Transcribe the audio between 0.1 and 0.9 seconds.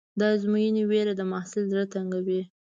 د ازموینې